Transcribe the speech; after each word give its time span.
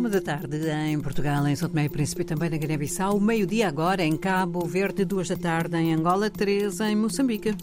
uma 0.00 0.08
da 0.08 0.20
tarde 0.22 0.56
em 0.70 0.98
Portugal, 0.98 1.46
em 1.46 1.54
São 1.54 1.68
Tomé 1.68 1.84
e 1.84 1.88
Príncipe, 1.90 2.24
também 2.24 2.48
na 2.48 2.56
Guiné-Bissau. 2.56 3.20
Meio-dia 3.20 3.68
agora 3.68 4.02
em 4.02 4.16
Cabo 4.16 4.64
Verde, 4.66 5.04
duas 5.04 5.28
da 5.28 5.36
tarde 5.36 5.76
em 5.76 5.92
Angola, 5.92 6.30
três 6.30 6.80
em 6.80 6.96
Moçambique. 6.96 7.54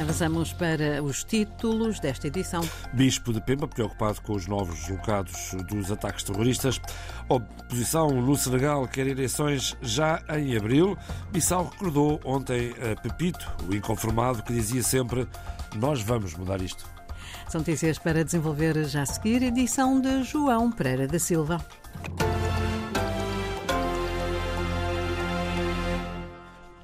Avançamos 0.00 0.52
para 0.54 1.00
os 1.00 1.22
títulos 1.22 2.00
desta 2.00 2.26
edição. 2.26 2.68
Bispo 2.92 3.32
de 3.32 3.40
Pemba, 3.40 3.68
preocupado 3.68 4.20
com 4.22 4.32
os 4.32 4.48
novos 4.48 4.80
deslocados 4.80 5.54
dos 5.68 5.92
ataques 5.92 6.24
terroristas. 6.24 6.80
Oposição 7.28 8.08
no 8.08 8.34
Senegal 8.34 8.88
quer 8.88 9.06
eleições 9.06 9.76
já 9.80 10.20
em 10.36 10.56
abril. 10.56 10.98
Bissau 11.30 11.68
recordou 11.68 12.20
ontem 12.24 12.74
a 12.80 13.00
Pepito, 13.00 13.48
o 13.70 13.72
inconformado, 13.72 14.42
que 14.42 14.52
dizia 14.52 14.82
sempre: 14.82 15.28
Nós 15.76 16.02
vamos 16.02 16.34
mudar 16.34 16.60
isto. 16.60 16.95
São 17.48 17.60
notícias 17.60 17.98
para 17.98 18.24
desenvolver 18.24 18.84
já 18.84 19.02
a 19.02 19.06
seguir, 19.06 19.42
edição 19.42 20.00
de 20.00 20.24
João 20.24 20.70
Pereira 20.70 21.06
da 21.06 21.18
Silva. 21.18 21.64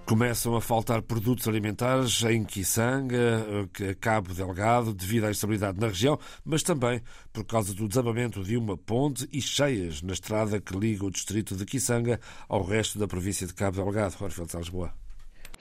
Começam 0.07 0.55
a 0.55 0.61
faltar 0.61 1.01
produtos 1.01 1.49
alimentares 1.49 2.23
em 2.25 2.45
Kisanga, 2.45 3.47
Cabo 3.99 4.35
Delgado, 4.35 4.93
devido 4.93 5.25
à 5.25 5.31
instabilidade 5.31 5.81
na 5.81 5.89
região, 5.89 6.19
mas 6.45 6.63
também 6.63 7.01
por 7.33 7.45
causa 7.45 7.73
do 7.73 7.89
desabamento 7.89 8.45
de 8.45 8.57
uma 8.57 8.77
ponte 8.77 9.27
e 9.33 9.41
cheias 9.41 10.03
na 10.03 10.13
estrada 10.13 10.61
que 10.61 10.77
liga 10.77 11.07
o 11.07 11.11
distrito 11.11 11.57
de 11.57 11.65
Kisanga 11.65 12.21
ao 12.49 12.63
resto 12.63 12.99
da 12.99 13.09
província 13.09 13.47
de 13.47 13.55
Cabo 13.55 13.83
Delgado. 13.83 14.15
Orfeld 14.21 14.55
Lisboa. 14.57 15.02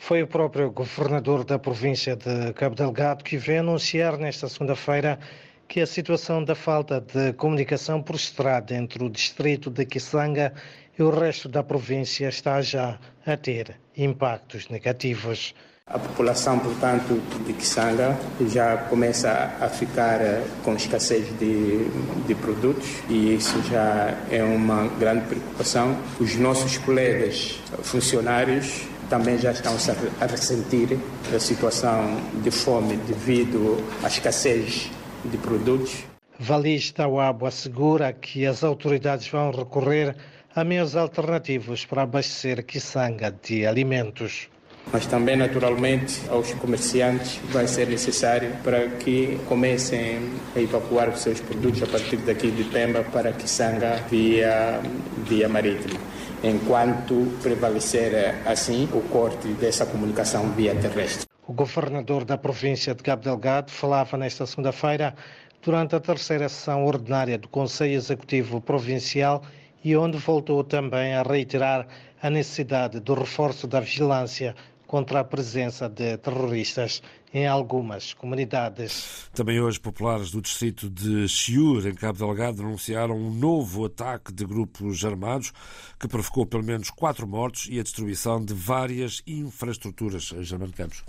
Foi 0.02 0.24
o 0.24 0.28
próprio 0.28 0.72
governador 0.72 1.46
da 1.46 1.60
província 1.60 2.16
de 2.16 2.52
Cabo 2.54 2.76
Delgado 2.76 3.24
que 3.24 3.38
veio 3.38 3.60
anunciar 3.60 4.18
nesta 4.18 4.50
segunda-feira 4.50 5.20
que 5.68 5.80
a 5.80 5.86
situação 5.86 6.44
da 6.44 6.56
falta 6.56 7.00
de 7.00 7.34
comunicação 7.34 8.02
por 8.02 8.16
estrada 8.16 8.74
entre 8.74 9.04
o 9.04 9.10
distrito 9.12 9.70
de 9.70 9.86
Kisanga 9.86 10.54
e 10.98 11.04
o 11.04 11.12
resto 11.12 11.48
da 11.48 11.62
província 11.62 12.28
está 12.28 12.60
já 12.64 12.98
a 13.24 13.38
ter 13.38 13.80
impactos 13.96 14.70
negativos. 14.70 15.54
A 15.86 16.00
população, 16.00 16.58
portanto, 16.58 17.22
de 17.46 17.54
Kisanga 17.54 18.18
já 18.48 18.78
começa 18.78 19.56
a 19.62 19.70
ficar 19.70 20.20
com 20.64 20.76
escassez 20.76 21.28
de, 21.38 21.86
de, 22.26 22.34
produtos 22.34 22.90
e 23.08 23.36
isso 23.36 23.62
já 23.70 24.18
é 24.32 24.44
uma 24.44 24.88
grande 24.98 25.28
preocupação. 25.28 25.96
Os 26.20 26.36
nossos 26.38 26.80
colegas 26.80 27.60
funcionários 27.84 28.90
também 29.12 29.38
já 29.38 29.52
estão 29.52 29.76
a 30.22 30.26
ressentir 30.26 30.98
a 31.36 31.38
situação 31.38 32.16
de 32.42 32.50
fome 32.50 32.96
devido 32.96 33.76
à 34.02 34.08
escassez 34.08 34.90
de 35.26 35.38
produtos. 35.38 36.06
Valis 36.40 36.92
Tawabo 36.92 37.46
assegura 37.46 38.14
que 38.14 38.46
as 38.46 38.64
autoridades 38.64 39.28
vão 39.28 39.52
recorrer 39.52 40.16
a 40.56 40.64
meios 40.64 40.96
alternativos 40.96 41.86
para 41.86 42.04
abastecer 42.04 42.66
Kisanga 42.66 43.36
de 43.44 43.68
alimentos. 43.68 44.48
Mas 44.92 45.06
também, 45.06 45.38
naturalmente, 45.38 46.22
aos 46.30 46.54
comerciantes 46.54 47.40
vai 47.50 47.68
ser 47.68 47.88
necessário 47.88 48.52
para 48.64 48.90
que 48.90 49.40
comecem 49.48 50.20
a 50.56 50.60
evacuar 50.60 51.10
os 51.10 51.22
seus 51.22 51.40
produtos 51.40 51.82
a 51.84 51.88
partir 51.88 52.18
daqui 52.18 52.52
de 52.52 52.64
Pemba 52.66 53.04
para 53.04 53.32
Kisanga 53.32 54.04
via, 54.10 54.82
via 55.26 55.48
marítima. 55.48 56.00
Enquanto 56.44 57.32
prevalecer 57.42 58.36
assim 58.46 58.90
o 58.94 59.02
corte 59.02 59.48
dessa 59.50 59.86
comunicação 59.86 60.50
via 60.52 60.76
terrestre. 60.76 61.26
O 61.48 61.54
governador 61.54 62.26
da 62.26 62.38
província 62.38 62.96
de 62.96 63.04
Cabo 63.04 63.24
Delgado 63.24 63.72
falava 63.72 64.18
nesta 64.18 64.46
segunda-feira 64.46 65.14
durante 65.62 65.96
a 65.96 66.00
terceira 66.00 66.50
sessão 66.50 66.86
ordinária 66.86 67.38
do 67.38 67.48
Conselho 67.48 67.94
Executivo 67.94 68.60
Provincial 68.60 69.44
e 69.84 69.96
onde 69.96 70.18
voltou 70.18 70.64
também 70.64 71.14
a 71.14 71.24
reiterar 71.24 71.88
a 72.22 72.30
necessidade 72.30 73.00
do 73.00 73.14
reforço 73.14 73.68
da 73.68 73.80
vigilância 73.80 74.56
contra 74.92 75.22
a 75.22 75.24
presença 75.24 75.88
de 75.88 76.18
terroristas 76.18 77.02
em 77.34 77.48
algumas 77.48 78.14
comunidades. 78.14 79.30
Também 79.34 79.58
hoje, 79.62 79.80
populares 79.80 80.32
do 80.32 80.42
distrito 80.42 80.90
de 80.90 81.30
Chiur, 81.30 81.88
em 81.88 81.96
Cabo 81.96 82.20
Delgado, 82.20 82.62
anunciaram 82.62 83.16
um 83.16 83.34
novo 83.34 83.86
ataque 83.86 84.34
de 84.34 84.46
grupos 84.46 85.06
armados 85.06 85.54
que 85.98 86.10
provocou 86.10 86.46
pelo 86.46 86.66
menos 86.66 86.90
quatro 86.90 87.26
mortos 87.26 87.70
e 87.72 87.80
a 87.80 87.84
destruição 87.84 88.44
de 88.44 88.54
várias 88.54 89.24
infraestruturas. 89.26 90.24
Germano 90.42 90.74
Campos. 90.74 91.06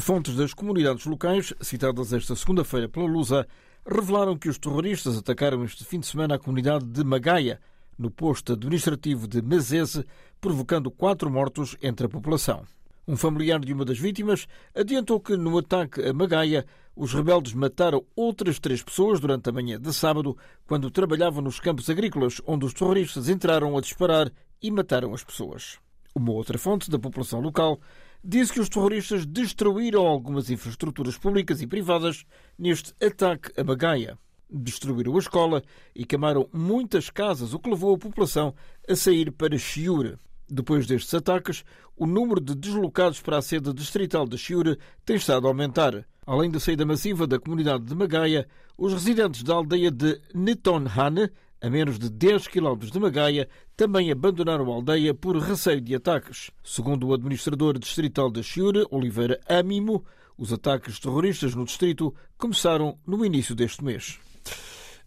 Fontes 0.00 0.34
das 0.34 0.52
comunidades 0.52 1.06
locais, 1.06 1.54
citadas 1.60 2.12
esta 2.12 2.34
segunda-feira 2.34 2.88
pela 2.88 3.06
Lusa, 3.06 3.46
revelaram 3.86 4.36
que 4.36 4.48
os 4.48 4.58
terroristas 4.58 5.16
atacaram 5.16 5.62
este 5.62 5.84
fim 5.84 6.00
de 6.00 6.06
semana 6.08 6.34
a 6.34 6.38
comunidade 6.40 6.84
de 6.84 7.04
Magaia, 7.04 7.60
no 7.96 8.10
posto 8.10 8.54
administrativo 8.54 9.28
de 9.28 9.40
Mazese, 9.40 10.04
provocando 10.40 10.90
quatro 10.90 11.30
mortos 11.30 11.76
entre 11.80 12.06
a 12.06 12.08
população. 12.08 12.64
Um 13.10 13.16
familiar 13.16 13.58
de 13.58 13.72
uma 13.72 13.84
das 13.84 13.98
vítimas 13.98 14.46
adiantou 14.72 15.18
que 15.18 15.36
no 15.36 15.58
ataque 15.58 16.00
a 16.00 16.12
Magaia, 16.12 16.64
os 16.94 17.12
rebeldes 17.12 17.52
mataram 17.54 18.06
outras 18.14 18.60
três 18.60 18.84
pessoas 18.84 19.18
durante 19.18 19.48
a 19.48 19.52
manhã 19.52 19.80
de 19.80 19.92
sábado, 19.92 20.38
quando 20.64 20.92
trabalhavam 20.92 21.42
nos 21.42 21.58
campos 21.58 21.90
agrícolas, 21.90 22.40
onde 22.46 22.66
os 22.66 22.72
terroristas 22.72 23.28
entraram 23.28 23.76
a 23.76 23.80
disparar 23.80 24.30
e 24.62 24.70
mataram 24.70 25.12
as 25.12 25.24
pessoas. 25.24 25.80
Uma 26.14 26.30
outra 26.30 26.56
fonte 26.56 26.88
da 26.88 27.00
população 27.00 27.40
local 27.40 27.80
disse 28.22 28.52
que 28.52 28.60
os 28.60 28.68
terroristas 28.68 29.26
destruíram 29.26 30.06
algumas 30.06 30.48
infraestruturas 30.48 31.18
públicas 31.18 31.60
e 31.60 31.66
privadas 31.66 32.24
neste 32.56 32.94
ataque 33.04 33.50
a 33.60 33.64
Magaia. 33.64 34.16
Destruíram 34.48 35.16
a 35.16 35.18
escola 35.18 35.64
e 35.96 36.04
queimaram 36.04 36.48
muitas 36.52 37.10
casas, 37.10 37.54
o 37.54 37.58
que 37.58 37.70
levou 37.70 37.92
a 37.92 37.98
população 37.98 38.54
a 38.88 38.94
sair 38.94 39.32
para 39.32 39.58
Chiure. 39.58 40.16
Depois 40.50 40.84
destes 40.84 41.14
ataques, 41.14 41.64
o 41.96 42.06
número 42.06 42.40
de 42.40 42.56
deslocados 42.56 43.20
para 43.22 43.38
a 43.38 43.42
sede 43.42 43.72
distrital 43.72 44.26
de 44.26 44.36
Chiure 44.36 44.76
tem 45.04 45.14
estado 45.14 45.46
a 45.46 45.50
aumentar. 45.50 46.04
Além 46.26 46.50
da 46.50 46.58
saída 46.58 46.84
massiva 46.84 47.24
da 47.24 47.38
comunidade 47.38 47.84
de 47.84 47.94
Magaia, 47.94 48.48
os 48.76 48.92
residentes 48.92 49.44
da 49.44 49.54
aldeia 49.54 49.92
de 49.92 50.20
Netonhane, 50.34 51.30
a 51.60 51.70
menos 51.70 52.00
de 52.00 52.10
10 52.10 52.48
km 52.48 52.78
de 52.90 52.98
Magaia, 52.98 53.48
também 53.76 54.10
abandonaram 54.10 54.72
a 54.72 54.74
aldeia 54.74 55.14
por 55.14 55.36
receio 55.36 55.80
de 55.80 55.94
ataques. 55.94 56.50
Segundo 56.64 57.06
o 57.06 57.14
administrador 57.14 57.78
distrital 57.78 58.28
de 58.28 58.42
Chiure, 58.42 58.84
Oliveira 58.90 59.38
Amimo, 59.48 60.04
os 60.36 60.52
ataques 60.52 60.98
terroristas 60.98 61.54
no 61.54 61.64
distrito 61.64 62.12
começaram 62.36 62.98
no 63.06 63.24
início 63.24 63.54
deste 63.54 63.84
mês. 63.84 64.18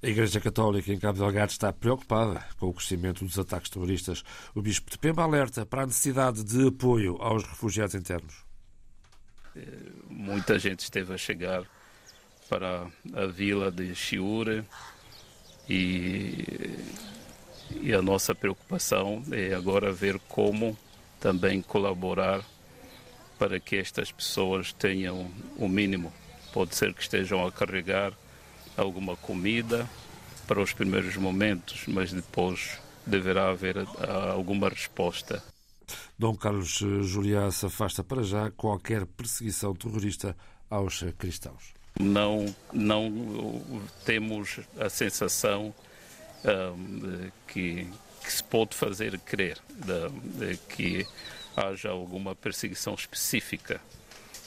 A 0.04 0.08
Igreja 0.10 0.42
Católica 0.42 0.92
em 0.92 1.00
Cabo 1.00 1.18
Delgado 1.18 1.52
está 1.52 1.72
preocupada 1.72 2.46
com 2.58 2.68
o 2.68 2.74
crescimento 2.74 3.24
dos 3.24 3.40
ataques 3.40 3.70
terroristas. 3.70 4.22
O 4.54 4.62
Bispo 4.62 4.92
de 4.92 4.98
Pemba 4.98 5.24
alerta 5.24 5.66
para 5.66 5.84
a 5.84 5.86
necessidade 5.86 6.44
de 6.44 6.68
apoio 6.68 7.16
aos 7.22 7.42
refugiados 7.44 7.96
internos. 7.96 8.44
Muita 10.10 10.60
gente 10.60 10.82
esteve 10.82 11.14
a 11.14 11.18
chegar 11.18 11.64
para 12.50 12.86
a 13.14 13.26
vila 13.28 13.72
de 13.72 13.96
Chiure 13.96 14.66
e, 15.70 16.44
e 17.80 17.94
a 17.94 18.02
nossa 18.02 18.36
preocupação 18.36 19.24
é 19.32 19.54
agora 19.54 19.94
ver 19.94 20.20
como 20.28 20.78
também 21.18 21.62
colaborar 21.62 22.44
para 23.40 23.58
que 23.58 23.78
estas 23.78 24.12
pessoas 24.12 24.74
tenham 24.74 25.32
o 25.56 25.70
mínimo. 25.70 26.12
Pode 26.52 26.76
ser 26.76 26.94
que 26.94 27.04
estejam 27.04 27.48
a 27.48 27.50
carregar 27.50 28.12
alguma 28.78 29.16
comida 29.16 29.90
para 30.48 30.62
os 30.62 30.74
primeiros 30.74 31.16
momentos, 31.16 31.84
mas 31.88 32.12
depois 32.12 32.80
deverá 33.06 33.50
haver 33.50 33.78
alguma 34.34 34.70
resposta. 34.70 35.44
Dom 36.18 36.36
Carlos 36.36 36.70
Juliá 36.70 37.52
se 37.52 37.66
afasta 37.66 38.04
para 38.04 38.24
já 38.24 38.52
qualquer 38.52 39.06
perseguição 39.06 39.74
terrorista 39.74 40.36
aos 40.70 41.04
cristãos. 41.18 41.74
Não, 42.00 42.54
não 42.72 43.62
temos 44.06 44.60
a 44.80 44.90
sensação 44.90 45.74
um, 46.44 47.30
que, 47.48 47.88
que, 48.24 48.32
se 48.32 48.44
pode 48.44 48.76
fazer 48.76 49.20
crer 49.20 49.60
de, 49.70 50.48
de 50.48 50.58
que 50.58 51.08
haja 51.56 51.90
alguma 51.90 52.36
perseguição 52.36 52.96
específica 52.96 53.80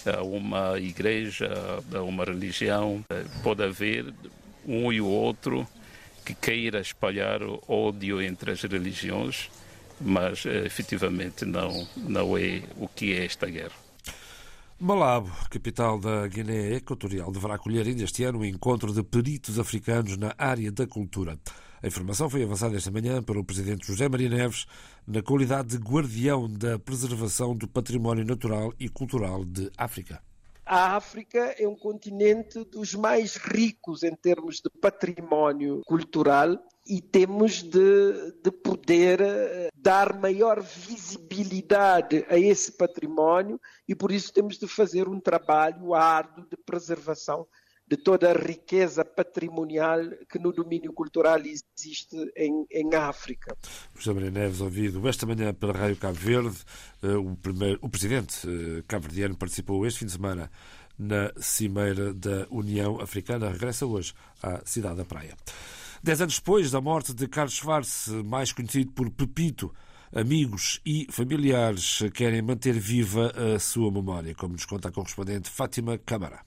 a 0.08 0.22
uma 0.22 0.78
igreja, 0.78 1.50
a 1.94 2.02
uma 2.02 2.24
religião. 2.24 3.04
Pode 3.42 3.62
haver 3.62 4.12
um 4.66 4.92
e 4.92 5.00
o 5.00 5.06
outro 5.06 5.66
que 6.24 6.34
queira 6.34 6.80
espalhar 6.80 7.40
ódio 7.68 8.20
entre 8.20 8.50
as 8.50 8.62
religiões, 8.62 9.48
mas 10.00 10.44
efetivamente 10.44 11.44
não, 11.44 11.86
não 11.96 12.36
é 12.36 12.62
o 12.76 12.88
que 12.88 13.12
é 13.12 13.24
esta 13.24 13.46
guerra. 13.46 13.86
Malabo, 14.78 15.30
capital 15.48 15.98
da 15.98 16.26
Guiné 16.26 16.74
Equatorial, 16.74 17.32
deverá 17.32 17.54
acolher 17.54 17.86
ainda 17.86 18.04
este 18.04 18.24
ano 18.24 18.38
o 18.38 18.42
um 18.42 18.44
encontro 18.44 18.92
de 18.92 19.02
peritos 19.02 19.58
africanos 19.58 20.18
na 20.18 20.34
área 20.36 20.70
da 20.70 20.86
cultura. 20.86 21.38
A 21.82 21.87
informação 21.87 22.31
foi 22.31 22.43
avançada 22.43 22.75
esta 22.75 22.90
manhã 22.90 23.23
pelo 23.23 23.44
presidente 23.44 23.87
José 23.87 24.08
Maria 24.08 24.31
Neves, 24.31 24.67
na 25.06 25.23
qualidade 25.23 25.69
de 25.69 25.76
guardião 25.76 26.49
da 26.49 26.78
preservação 26.78 27.55
do 27.55 27.69
património 27.69 28.25
natural 28.25 28.73
e 28.81 28.88
cultural 28.88 29.44
de 29.44 29.70
África. 29.76 30.23
A 30.64 30.96
África 30.96 31.55
é 31.58 31.69
um 31.69 31.76
continente 31.76 32.64
dos 32.64 32.94
mais 32.94 33.37
ricos 33.37 34.02
em 34.02 34.14
termos 34.17 34.56
de 34.56 34.70
património 34.81 35.82
cultural 35.87 36.58
e 36.88 37.00
temos 37.00 37.62
de, 37.62 38.32
de, 38.43 38.50
poder 38.50 39.20
eh, 39.20 39.69
dar 39.76 40.19
maior 40.19 40.61
visibilidade 40.61 42.25
a 42.28 42.38
esse 42.38 42.73
património 42.73 43.61
e 43.87 43.94
por 43.94 44.11
isso 44.11 44.32
temos 44.32 44.58
de 44.58 44.67
fazer 44.67 45.08
um 45.08 45.20
trabalho 45.20 45.94
árduo 45.94 46.46
de 46.49 46.56
preservação 46.56 47.46
de 47.88 47.96
toda 47.96 48.30
a 48.30 48.34
riqueza 48.34 49.04
patrimonial 49.04 50.00
que 50.28 50.38
no 50.38 50.52
domínio 50.52 50.92
cultural 50.92 51.40
existe 51.40 52.16
em, 52.36 52.66
em 52.70 52.94
África. 52.94 53.56
José 53.94 54.12
Maria 54.12 54.30
Neves, 54.30 54.60
ouvido 54.60 55.06
esta 55.08 55.24
manhã 55.24 55.54
pela 55.54 55.72
Rádio 55.72 55.96
Cabo 55.96 56.14
Verde, 56.14 56.58
eh, 57.02 57.14
o, 57.14 57.36
primeiro, 57.36 57.78
o 57.80 57.88
presidente 57.88 58.48
eh, 58.48 58.82
cabo-verdiano 58.88 59.36
participou 59.36 59.86
este 59.86 60.00
fim 60.00 60.06
de 60.06 60.12
semana 60.12 60.50
na 60.98 61.32
Cimeira 61.36 62.12
da 62.12 62.46
União 62.50 63.00
Africana, 63.00 63.50
regressa 63.50 63.86
hoje 63.86 64.14
à 64.42 64.60
cidade 64.64 64.96
da 64.96 65.04
Praia. 65.04 65.36
Dez 66.02 66.20
anos 66.20 66.38
depois 66.38 66.70
da 66.70 66.80
morte 66.80 67.14
de 67.14 67.28
Carlos 67.28 67.54
Schwarz, 67.54 68.08
mais 68.24 68.52
conhecido 68.52 68.90
por 68.92 69.10
Pepito, 69.10 69.72
amigos 70.12 70.80
e 70.84 71.06
familiares 71.10 72.00
querem 72.14 72.42
manter 72.42 72.72
viva 72.72 73.32
a 73.54 73.58
sua 73.58 73.92
memória, 73.92 74.34
como 74.34 74.54
nos 74.54 74.64
conta 74.64 74.88
a 74.88 74.92
correspondente 74.92 75.50
Fátima 75.50 75.98
Câmara. 75.98 76.40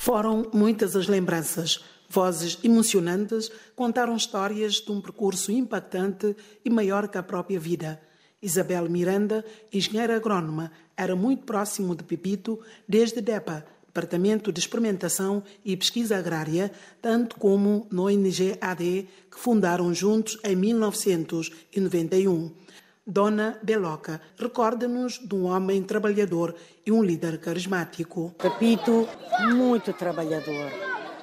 Foram 0.00 0.48
muitas 0.54 0.96
as 0.96 1.06
lembranças. 1.08 1.84
Vozes 2.08 2.58
emocionantes 2.64 3.52
contaram 3.76 4.16
histórias 4.16 4.76
de 4.76 4.90
um 4.90 4.98
percurso 4.98 5.52
impactante 5.52 6.34
e 6.64 6.70
maior 6.70 7.06
que 7.06 7.18
a 7.18 7.22
própria 7.22 7.60
vida. 7.60 8.00
Isabel 8.40 8.88
Miranda, 8.88 9.44
engenheira 9.70 10.16
agrónoma, 10.16 10.72
era 10.96 11.14
muito 11.14 11.42
próximo 11.42 11.94
de 11.94 12.02
Pepito 12.02 12.58
desde 12.88 13.20
DEPA, 13.20 13.66
Departamento 13.84 14.50
de 14.50 14.58
Experimentação 14.58 15.42
e 15.62 15.76
Pesquisa 15.76 16.16
Agrária, 16.16 16.72
tanto 17.02 17.36
como 17.36 17.86
no 17.90 18.06
ONG 18.06 18.56
AD, 18.58 19.06
que 19.30 19.38
fundaram 19.38 19.92
juntos 19.92 20.38
em 20.42 20.56
1991. 20.56 22.50
Dona 23.10 23.58
Beloca 23.60 24.20
recorda-nos 24.38 25.18
de 25.18 25.34
um 25.34 25.46
homem 25.46 25.82
trabalhador 25.82 26.54
e 26.86 26.92
um 26.92 27.02
líder 27.02 27.40
carismático. 27.40 28.32
Pepito, 28.38 29.08
muito 29.52 29.92
trabalhador, 29.92 30.70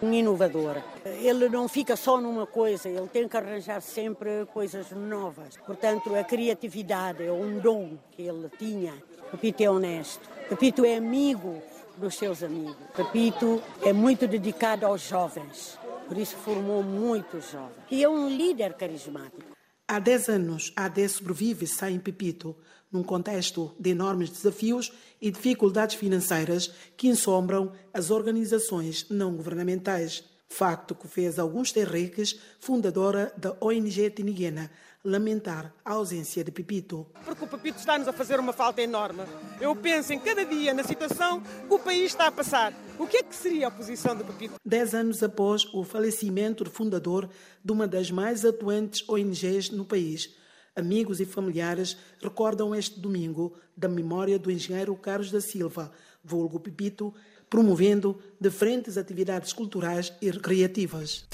um 0.02 0.12
inovador. 0.12 0.82
Ele 1.06 1.48
não 1.48 1.70
fica 1.70 1.96
só 1.96 2.20
numa 2.20 2.46
coisa, 2.46 2.90
ele 2.90 3.08
tem 3.08 3.26
que 3.26 3.38
arranjar 3.38 3.82
sempre 3.82 4.46
coisas 4.54 4.92
novas. 4.92 5.56
Portanto, 5.66 6.14
a 6.14 6.26
criatividade 6.26 7.24
é 7.24 7.32
um 7.32 7.58
dom 7.58 7.98
que 8.12 8.24
ele 8.24 8.50
tinha. 8.60 8.94
Pepito 9.32 9.64
é 9.64 9.70
honesto. 9.70 10.30
Pepito 10.50 10.84
é 10.84 10.98
amigo 10.98 11.62
dos 11.96 12.16
seus 12.16 12.44
amigos. 12.44 12.76
Pepito 12.98 13.62
é 13.82 13.94
muito 13.94 14.28
dedicado 14.28 14.86
aos 14.86 15.08
jovens, 15.08 15.80
por 16.06 16.18
isso 16.18 16.36
formou 16.36 16.84
muitos 16.84 17.50
jovens. 17.50 17.78
E 17.90 18.04
é 18.04 18.10
um 18.10 18.28
líder 18.28 18.74
carismático. 18.74 19.57
Há 19.90 20.00
10 20.00 20.28
anos, 20.28 20.74
a 20.76 20.84
AD 20.86 21.08
sobrevive 21.08 21.66
sem 21.66 21.98
Pepito, 21.98 22.54
num 22.92 23.02
contexto 23.02 23.74
de 23.80 23.92
enormes 23.92 24.30
desafios 24.30 24.92
e 25.22 25.32
dificuldades 25.32 25.96
financeiras 25.96 26.70
que 26.98 27.08
ensombram 27.08 27.72
as 27.94 28.12
organizações 28.12 29.06
não 29.10 29.38
governamentais. 29.38 30.26
Facto 30.50 30.94
que 30.94 31.08
fez 31.08 31.40
alguns 31.40 31.72
terreques, 31.72 32.38
fundadora 32.60 33.34
da 33.38 33.56
ONG 33.62 34.10
Tiniguena, 34.10 34.70
lamentar 35.08 35.74
a 35.86 35.94
ausência 35.94 36.44
de 36.44 36.52
Pepito. 36.52 37.08
Porque 37.24 37.46
o 37.46 37.48
Pepito 37.48 37.80
está-nos 37.80 38.10
a 38.10 38.14
fazer 38.14 38.40
uma 38.42 38.52
falta 38.52 38.82
enorme. 38.82 39.22
Eu 39.62 39.74
penso 39.74 40.12
em 40.12 40.20
cada 40.20 40.44
dia 40.44 40.74
na 40.74 40.84
situação 40.84 41.42
que 41.42 41.74
o 41.74 41.80
país 41.80 42.08
está 42.08 42.28
a 42.28 42.32
passar. 42.32 42.74
O 43.00 43.08
que 43.08 43.18
é 43.18 43.24
que 43.24 43.34
seria 43.34 43.68
a 43.68 43.72
posição 43.72 44.18
do 44.18 44.26
Pepito? 44.26 44.56
Dez 44.66 44.94
anos 44.94 45.24
após 45.24 45.66
o 45.74 45.86
falecimento 45.86 46.66
do 46.66 46.70
fundador 46.70 47.30
de 47.64 47.72
uma 47.72 47.88
das 47.88 48.12
mais 48.12 48.44
atuantes 48.44 49.08
ONGs 49.08 49.70
no 49.70 49.86
país, 49.86 50.36
amigos 50.76 51.22
e 51.22 51.26
familiares 51.26 51.96
recordam 52.22 52.76
este 52.76 53.00
domingo 53.00 53.54
da 53.78 53.88
memória 53.88 54.38
do 54.38 54.52
engenheiro 54.52 54.94
Carlos 54.98 55.32
da 55.32 55.40
Silva, 55.40 55.90
vulgo 56.22 56.60
Pepito, 56.60 57.14
promovendo 57.50 58.20
diferentes 58.42 58.98
atividades 58.98 59.54
culturais 59.54 60.12
e 60.22 60.30
recreativas. 60.30 61.26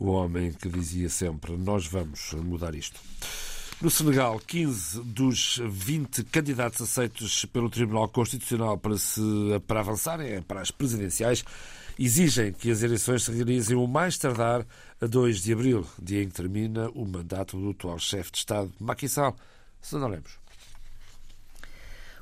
O 0.00 0.12
homem 0.12 0.50
que 0.50 0.66
dizia 0.66 1.10
sempre: 1.10 1.58
Nós 1.58 1.86
vamos 1.86 2.32
mudar 2.32 2.74
isto. 2.74 2.98
No 3.82 3.90
Senegal, 3.90 4.40
15 4.46 5.02
dos 5.02 5.60
20 5.62 6.24
candidatos 6.24 6.80
aceitos 6.80 7.44
pelo 7.44 7.68
Tribunal 7.68 8.08
Constitucional 8.08 8.78
para, 8.78 8.96
se, 8.96 9.20
para 9.66 9.80
avançarem 9.80 10.40
para 10.42 10.62
as 10.62 10.70
presidenciais 10.70 11.44
exigem 11.98 12.50
que 12.52 12.70
as 12.70 12.82
eleições 12.82 13.24
se 13.24 13.32
realizem 13.32 13.76
o 13.76 13.86
mais 13.86 14.16
tardar 14.16 14.66
a 15.00 15.06
2 15.06 15.42
de 15.42 15.52
abril, 15.52 15.86
dia 16.00 16.22
em 16.22 16.28
que 16.28 16.34
termina 16.34 16.88
o 16.90 17.04
mandato 17.04 17.58
do 17.58 17.70
atual 17.70 17.98
chefe 17.98 18.32
de 18.32 18.38
Estado, 18.38 18.72
Macky 18.80 19.08
Sall. 19.08 19.36
Se 19.82 19.96
não 19.96 20.08
lemos. 20.08 20.32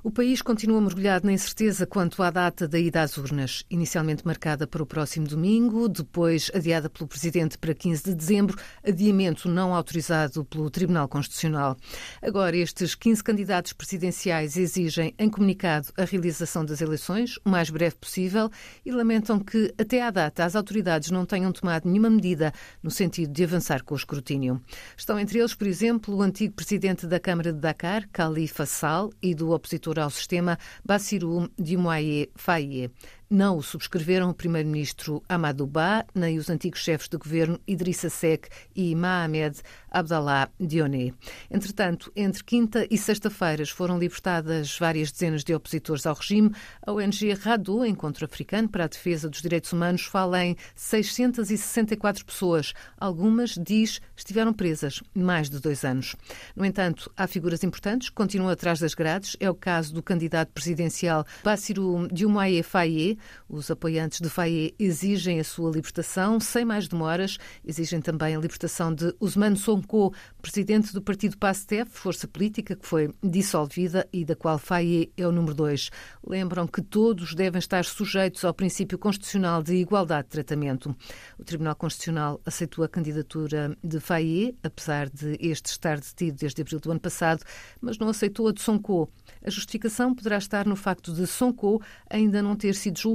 O 0.04 0.12
país 0.12 0.40
continua 0.40 0.80
mergulhado 0.80 1.26
na 1.26 1.32
incerteza 1.32 1.84
quanto 1.84 2.22
à 2.22 2.30
data 2.30 2.68
da 2.68 2.78
ida 2.78 3.02
às 3.02 3.18
urnas, 3.18 3.64
inicialmente 3.68 4.24
marcada 4.24 4.64
para 4.64 4.80
o 4.80 4.86
próximo 4.86 5.26
domingo, 5.26 5.88
depois 5.88 6.52
adiada 6.54 6.88
pelo 6.88 7.08
Presidente 7.08 7.58
para 7.58 7.74
15 7.74 8.04
de 8.04 8.14
dezembro, 8.14 8.56
adiamento 8.86 9.48
não 9.48 9.74
autorizado 9.74 10.44
pelo 10.44 10.70
Tribunal 10.70 11.08
Constitucional. 11.08 11.76
Agora, 12.22 12.56
estes 12.56 12.94
15 12.94 13.24
candidatos 13.24 13.72
presidenciais 13.72 14.56
exigem 14.56 15.12
em 15.18 15.28
comunicado 15.28 15.88
a 15.98 16.04
realização 16.04 16.64
das 16.64 16.80
eleições 16.80 17.36
o 17.44 17.50
mais 17.50 17.68
breve 17.68 17.96
possível 17.96 18.48
e 18.86 18.92
lamentam 18.92 19.40
que, 19.40 19.74
até 19.76 20.00
à 20.00 20.12
data, 20.12 20.44
as 20.44 20.54
autoridades 20.54 21.10
não 21.10 21.26
tenham 21.26 21.50
tomado 21.50 21.88
nenhuma 21.88 22.08
medida 22.08 22.52
no 22.80 22.90
sentido 22.90 23.32
de 23.32 23.42
avançar 23.42 23.82
com 23.82 23.94
o 23.94 23.98
escrutínio. 23.98 24.62
Estão 24.96 25.18
entre 25.18 25.40
eles, 25.40 25.54
por 25.54 25.66
exemplo, 25.66 26.14
o 26.14 26.22
antigo 26.22 26.54
Presidente 26.54 27.04
da 27.04 27.18
Câmara 27.18 27.52
de 27.52 27.58
Dakar, 27.58 28.08
Khalifa 28.12 28.64
Sall, 28.64 29.10
e 29.20 29.34
do 29.34 29.50
opositor 29.50 29.87
ao 29.96 30.10
sistema 30.10 30.58
Bassirou 30.84 31.48
Diomaye 31.56 32.30
Faye. 32.34 32.90
Não 33.30 33.58
o 33.58 33.62
subscreveram 33.62 34.30
o 34.30 34.34
primeiro-ministro 34.34 35.22
Amadou 35.28 35.66
Ba, 35.66 36.06
nem 36.14 36.38
os 36.38 36.48
antigos 36.48 36.80
chefes 36.80 37.10
de 37.10 37.18
governo 37.18 37.60
Idrissa 37.66 38.08
Seck 38.08 38.48
e 38.74 38.96
Mohamed 38.96 39.60
Abdallah 39.90 40.48
Dionne. 40.58 41.12
Entretanto, 41.50 42.10
entre 42.16 42.42
quinta 42.42 42.86
e 42.90 42.96
sexta-feiras 42.96 43.68
foram 43.68 43.98
libertadas 43.98 44.78
várias 44.78 45.12
dezenas 45.12 45.44
de 45.44 45.54
opositores 45.54 46.06
ao 46.06 46.14
regime. 46.14 46.52
A 46.80 46.90
ONG 46.90 47.34
RADO, 47.34 47.84
Encontro 47.84 48.24
Africano 48.24 48.66
para 48.66 48.84
a 48.84 48.88
Defesa 48.88 49.28
dos 49.28 49.42
Direitos 49.42 49.74
Humanos, 49.74 50.04
fala 50.06 50.42
em 50.42 50.56
664 50.74 52.24
pessoas. 52.24 52.72
Algumas, 52.98 53.58
diz, 53.62 54.00
estiveram 54.16 54.54
presas 54.54 55.02
mais 55.14 55.50
de 55.50 55.60
dois 55.60 55.84
anos. 55.84 56.16
No 56.56 56.64
entanto, 56.64 57.12
há 57.14 57.26
figuras 57.26 57.62
importantes 57.62 58.08
que 58.08 58.14
continuam 58.14 58.50
atrás 58.50 58.80
das 58.80 58.94
grades. 58.94 59.36
É 59.38 59.50
o 59.50 59.54
caso 59.54 59.92
do 59.92 60.02
candidato 60.02 60.50
presidencial 60.52 61.26
Bassirou 61.44 62.08
Diomaye 62.08 62.62
Faye, 62.62 63.17
os 63.48 63.70
apoiantes 63.70 64.20
de 64.20 64.28
Faye 64.28 64.74
exigem 64.78 65.40
a 65.40 65.44
sua 65.44 65.70
libertação 65.70 66.38
sem 66.40 66.64
mais 66.64 66.88
demoras. 66.88 67.38
Exigem 67.64 68.00
também 68.00 68.36
a 68.36 68.38
libertação 68.38 68.94
de 68.94 69.14
Ousmane 69.20 69.56
Sonko, 69.56 70.14
presidente 70.40 70.92
do 70.92 71.02
partido 71.02 71.36
PASTEF, 71.38 71.90
força 71.90 72.28
política 72.28 72.76
que 72.76 72.86
foi 72.86 73.14
dissolvida 73.22 74.06
e 74.12 74.24
da 74.24 74.36
qual 74.36 74.58
Faye 74.58 75.12
é 75.16 75.26
o 75.26 75.32
número 75.32 75.54
dois. 75.54 75.90
Lembram 76.26 76.66
que 76.66 76.82
todos 76.82 77.34
devem 77.34 77.58
estar 77.58 77.84
sujeitos 77.84 78.44
ao 78.44 78.54
princípio 78.54 78.98
constitucional 78.98 79.62
de 79.62 79.74
igualdade 79.74 80.28
de 80.28 80.32
tratamento. 80.32 80.94
O 81.38 81.44
Tribunal 81.44 81.74
Constitucional 81.74 82.40
aceitou 82.44 82.84
a 82.84 82.88
candidatura 82.88 83.76
de 83.82 84.00
Faye, 84.00 84.56
apesar 84.62 85.08
de 85.08 85.36
este 85.40 85.66
estar 85.66 85.98
detido 85.98 86.38
desde 86.38 86.60
abril 86.60 86.80
do 86.80 86.90
ano 86.90 87.00
passado, 87.00 87.42
mas 87.80 87.98
não 87.98 88.08
aceitou 88.08 88.48
a 88.48 88.52
de 88.52 88.60
Sonko. 88.60 89.10
A 89.44 89.50
justificação 89.50 90.14
poderá 90.14 90.38
estar 90.38 90.66
no 90.66 90.76
facto 90.76 91.12
de 91.12 91.26
Sonko 91.26 91.82
ainda 92.10 92.42
não 92.42 92.56
ter 92.56 92.74
sido 92.74 92.98
julgado, 92.98 93.07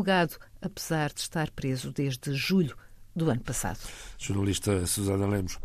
apesar 0.61 1.13
de 1.13 1.19
estar 1.19 1.51
preso 1.51 1.91
desde 1.91 2.33
julho 2.33 2.75
do 3.15 3.29
ano 3.29 3.41
passado. 3.41 3.79
Jornalista 4.17 4.87
Susana 4.87 5.27
Lemos. 5.27 5.59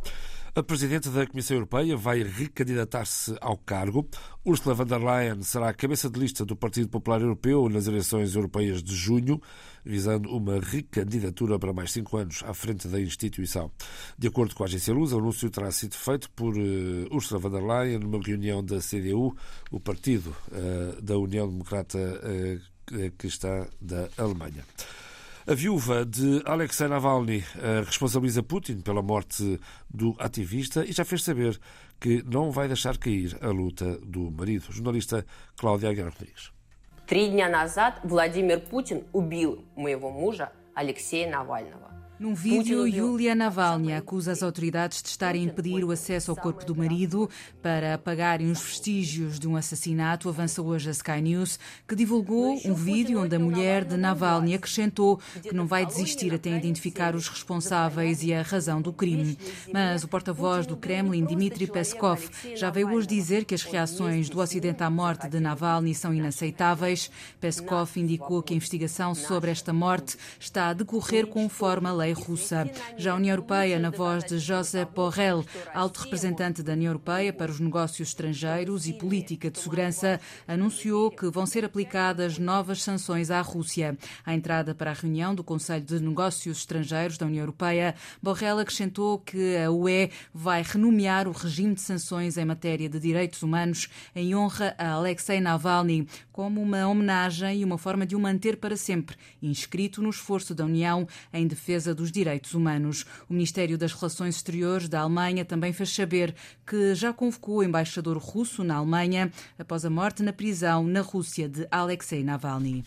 A 0.59 0.63
Presidente 0.63 1.09
da 1.11 1.25
Comissão 1.25 1.57
Europeia 1.57 1.97
vai 1.97 2.21
recandidatar-se 2.21 3.37
ao 3.41 3.57
cargo. 3.57 4.09
Ursula 4.45 4.75
von 4.75 4.87
der 4.87 4.99
Leyen 4.99 5.41
será 5.43 5.69
a 5.69 5.73
cabeça 5.73 6.11
de 6.11 6.19
lista 6.19 6.45
do 6.45 6.57
Partido 6.57 6.89
Popular 6.89 7.21
Europeu 7.21 7.69
nas 7.69 7.87
eleições 7.87 8.35
europeias 8.35 8.83
de 8.83 8.93
junho, 8.93 9.41
visando 9.85 10.29
uma 10.35 10.59
recandidatura 10.59 11.61
para 11.61 11.73
mais 11.73 11.93
cinco 11.93 12.17
anos 12.17 12.43
à 12.45 12.53
frente 12.55 12.89
da 12.89 13.01
instituição. 13.01 13.71
De 14.19 14.27
acordo 14.27 14.53
com 14.57 14.65
a 14.65 14.67
agência 14.67 14.93
Luz, 14.93 15.13
o 15.13 15.19
anúncio 15.19 15.49
terá 15.49 15.71
sido 15.71 15.95
feito 15.95 16.29
por 16.31 16.57
eh, 16.59 17.07
Ursula 17.13 17.39
von 17.39 17.51
der 17.51 17.63
Leyen 17.63 18.01
numa 18.01 18.21
reunião 18.21 18.65
da 18.65 18.81
CDU, 18.81 19.37
o 19.71 19.79
partido 19.79 20.35
uh, 20.51 21.01
da 21.01 21.17
União 21.17 21.49
Democrata 21.49 21.99
uh, 21.99 22.78
que 23.18 23.28
está 23.28 23.68
da 23.80 24.10
Alemanha. 24.18 24.64
A 25.46 25.54
viúva 25.54 26.06
de 26.06 26.42
Alexei 26.46 26.88
Navalny 26.88 27.44
eh, 27.62 27.84
responsabiliza 27.86 28.42
Putin 28.42 28.80
pela 28.80 29.02
morte 29.02 29.60
do 29.90 30.16
ativista 30.18 30.86
e 30.86 30.94
já 30.94 31.04
fez 31.04 31.22
saber 31.22 31.60
que 32.00 32.24
não 32.24 32.50
vai 32.50 32.68
deixar 32.68 32.98
cair 32.98 33.38
a 33.42 33.50
luta 33.50 33.98
do 34.00 34.32
marido. 34.32 34.72
Jornalista 34.72 35.26
Cláudia 35.58 35.90
Aguiar 35.90 36.10
Rodrigues. 36.10 36.52
Три 37.06 37.28
дня 37.28 37.50
назад 37.50 38.00
Владимир 38.06 38.62
Путин 38.62 39.04
убил 39.12 39.66
моего 39.76 40.10
мужа 40.10 40.54
Алексея 40.74 41.30
Навального. 41.30 41.92
Num 42.19 42.35
vídeo, 42.35 42.85
Yulia 42.85 43.33
Navalny 43.33 43.93
acusa 43.93 44.33
as 44.33 44.43
autoridades 44.43 45.01
de 45.01 45.09
estarem 45.09 45.43
a 45.43 45.45
impedir 45.45 45.85
o 45.85 45.93
acesso 45.93 46.33
ao 46.33 46.37
corpo 46.37 46.65
do 46.65 46.75
marido 46.75 47.31
para 47.63 47.95
apagarem 47.95 48.51
os 48.51 48.61
vestígios 48.61 49.39
de 49.39 49.47
um 49.47 49.55
assassinato, 49.55 50.29
avança 50.29 50.61
hoje 50.61 50.89
a 50.89 50.91
Sky 50.91 51.21
News, 51.23 51.61
que 51.87 51.95
divulgou 51.95 52.59
um 52.65 52.75
vídeo 52.75 53.23
onde 53.23 53.37
a 53.37 53.39
mulher 53.39 53.85
de 53.85 53.97
Navalny 53.97 54.53
acrescentou 54.53 55.21
que 55.41 55.55
não 55.55 55.65
vai 55.65 55.87
desistir 55.87 56.35
até 56.35 56.51
identificar 56.51 57.15
os 57.15 57.29
responsáveis 57.29 58.21
e 58.25 58.35
a 58.35 58.43
razão 58.43 58.83
do 58.83 58.93
crime. 58.93 59.39
Mas 59.73 60.03
o 60.03 60.09
porta-voz 60.09 60.67
do 60.67 60.77
Kremlin, 60.77 61.25
Dmitry 61.25 61.69
Peskov, 61.69 62.29
já 62.57 62.69
veio 62.69 62.91
hoje 62.91 63.07
dizer 63.07 63.45
que 63.45 63.55
as 63.55 63.63
reações 63.63 64.29
do 64.29 64.41
Ocidente 64.41 64.83
à 64.83 64.91
morte 64.91 65.29
de 65.29 65.39
Navalny 65.39 65.95
são 65.95 66.13
inaceitáveis. 66.13 67.13
Peskov 67.41 67.97
indicou 67.97 68.43
que 68.43 68.55
a 68.55 68.57
investigação 68.57 69.15
sobre 69.15 69.53
esta 69.53 69.73
morte 69.73 70.17
está 70.41 70.71
a 70.71 70.73
decorrer 70.73 71.25
conforme 71.29 71.87
a 71.87 71.93
lei 71.93 72.08
russa. 72.13 72.71
Já 72.97 73.13
a 73.13 73.17
União 73.17 73.33
Europeia, 73.33 73.79
na 73.79 73.91
voz 73.91 74.25
de 74.25 74.39
Josep 74.39 74.95
Borrell, 74.95 75.45
alto 75.75 76.01
representante 76.01 76.63
da 76.63 76.73
União 76.73 76.91
Europeia 76.91 77.33
para 77.33 77.51
os 77.51 77.61
negócios 77.61 78.09
estrangeiros 78.09 78.87
e 78.87 78.93
política 78.93 79.51
de 79.51 79.59
segurança, 79.59 80.21
anunciou 80.47 81.11
que 81.11 81.31
vão 81.31 81.47
ser 81.47 81.65
aplicadas 81.65 82.39
novas 82.39 82.83
sanções 82.83 83.31
à 83.31 83.41
Rússia. 83.41 83.97
À 84.25 84.35
entrada 84.35 84.75
para 84.75 84.91
a 84.91 84.95
reunião 84.95 85.35
do 85.35 85.45
Conselho 85.45 85.85
de 85.85 86.01
Negócios 86.01 86.59
Estrangeiros 86.59 87.19
da 87.19 87.27
União 87.27 87.43
Europeia, 87.43 87.95
Borrell 88.23 88.59
acrescentou 88.59 89.19
que 89.19 89.57
a 89.57 89.71
UE 89.71 90.11
vai 90.33 90.63
renomear 90.63 91.29
o 91.29 91.33
regime 91.33 91.75
de 91.75 91.81
sanções 91.81 92.37
em 92.37 92.45
matéria 92.45 92.89
de 92.89 92.99
direitos 92.99 93.43
humanos 93.43 93.89
em 94.15 94.35
honra 94.35 94.75
a 94.79 94.93
Alexei 94.93 95.41
Navalny, 95.41 96.07
como 96.33 96.63
uma 96.63 96.87
homenagem 96.87 97.61
e 97.61 97.65
uma 97.65 97.79
forma 97.79 98.07
de 98.07 98.15
o 98.15 98.21
manter 98.21 98.57
para 98.57 98.77
sempre 98.77 99.17
inscrito 99.43 100.03
no 100.03 100.11
esforço 100.11 100.55
da 100.55 100.65
União 100.65 101.07
em 101.33 101.47
defesa 101.47 101.95
dos 101.99 102.13
direitos 102.13 102.55
humanos. 102.55 103.05
O 103.29 103.33
Ministério 103.35 103.77
das 103.77 103.93
Relações 103.93 104.37
Exteriores 104.37 104.89
da 104.89 105.01
Alemanha 105.01 105.45
também 105.45 105.73
fez 105.73 105.91
saber 105.91 106.35
que 106.67 106.95
já 106.95 107.13
convocou 107.13 107.57
o 107.57 107.63
embaixador 107.65 108.17
russo 108.17 108.63
na 108.63 108.77
Alemanha 108.77 109.31
após 109.59 109.85
a 109.85 109.91
morte 109.91 110.23
na 110.23 110.33
prisão 110.33 110.87
na 110.87 111.01
Rússia 111.01 111.49
de 111.49 111.67
Alexei 111.71 112.23
Navalny. 112.23 112.85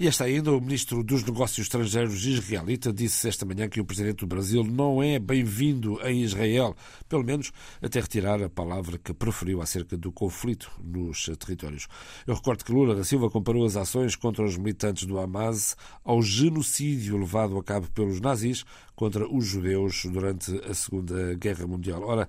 E 0.00 0.08
esta 0.08 0.24
ainda, 0.24 0.50
o 0.50 0.58
ministro 0.62 1.04
dos 1.04 1.22
Negócios 1.22 1.66
Estrangeiros 1.66 2.24
israelita 2.24 2.90
disse 2.90 3.28
esta 3.28 3.44
manhã 3.44 3.68
que 3.68 3.82
o 3.82 3.84
presidente 3.84 4.20
do 4.20 4.26
Brasil 4.26 4.64
não 4.64 5.02
é 5.02 5.18
bem-vindo 5.18 6.00
em 6.00 6.22
Israel, 6.22 6.74
pelo 7.06 7.22
menos 7.22 7.52
até 7.82 8.00
retirar 8.00 8.42
a 8.42 8.48
palavra 8.48 8.96
que 8.96 9.12
preferiu 9.12 9.60
acerca 9.60 9.98
do 9.98 10.10
conflito 10.10 10.72
nos 10.82 11.26
territórios. 11.38 11.86
Eu 12.26 12.34
recordo 12.34 12.64
que 12.64 12.72
Lula 12.72 12.94
da 12.94 13.04
Silva 13.04 13.28
comparou 13.28 13.66
as 13.66 13.76
ações 13.76 14.16
contra 14.16 14.42
os 14.42 14.56
militantes 14.56 15.04
do 15.04 15.18
Hamas 15.18 15.76
ao 16.02 16.22
genocídio 16.22 17.18
levado 17.18 17.58
a 17.58 17.62
cabo 17.62 17.90
pelos 17.90 18.22
nazis 18.22 18.64
contra 19.00 19.26
os 19.26 19.46
judeus 19.46 20.04
durante 20.04 20.60
a 20.70 20.74
Segunda 20.74 21.34
Guerra 21.34 21.66
Mundial. 21.66 22.02
Ora, 22.02 22.28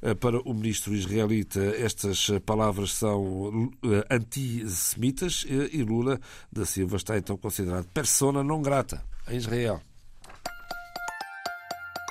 eh, 0.00 0.14
para 0.14 0.40
o 0.40 0.54
ministro 0.54 0.94
israelita, 0.94 1.60
estas 1.60 2.30
palavras 2.46 2.92
são 2.92 3.72
eh, 3.84 4.06
antissemitas 4.08 5.44
e 5.48 5.82
Lula 5.82 6.20
da 6.52 6.64
Silva 6.64 6.96
está 6.96 7.18
então 7.18 7.36
considerado 7.36 7.86
persona 7.92 8.44
não 8.44 8.62
grata 8.62 9.02
em 9.28 9.36
Israel. 9.36 9.82